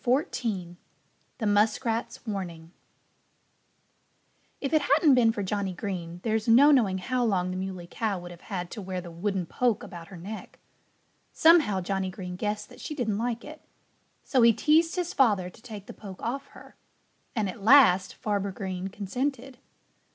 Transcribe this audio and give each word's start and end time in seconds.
XIV 0.03 0.77
THE 1.37 1.45
MUSKRATS' 1.45 2.25
WARNING 2.25 2.71
If 4.59 4.73
it 4.73 4.81
hadn't 4.81 5.13
been 5.13 5.31
for 5.31 5.43
Johnnie 5.43 5.75
Green 5.75 6.21
there's 6.23 6.47
no 6.47 6.71
knowing 6.71 6.97
how 6.97 7.23
long 7.23 7.51
the 7.51 7.55
Muley 7.57 7.85
Cow 7.85 8.17
would 8.17 8.31
have 8.31 8.41
had 8.41 8.71
to 8.71 8.81
wear 8.81 8.99
the 8.99 9.11
wooden 9.11 9.45
poke 9.45 9.83
about 9.83 10.07
her 10.07 10.17
neck. 10.17 10.57
Somehow 11.33 11.81
Johnnie 11.81 12.09
Green 12.09 12.35
guessed 12.35 12.67
that 12.69 12.81
she 12.81 12.95
didn't 12.95 13.19
like 13.19 13.45
it. 13.45 13.61
So 14.23 14.41
he 14.41 14.53
teased 14.53 14.95
his 14.95 15.13
father 15.13 15.51
to 15.51 15.61
take 15.61 15.85
the 15.85 15.93
poke 15.93 16.23
off 16.23 16.47
her. 16.47 16.75
And 17.35 17.47
at 17.47 17.61
last 17.61 18.15
Farmer 18.15 18.51
Green 18.51 18.87
consented. 18.87 19.59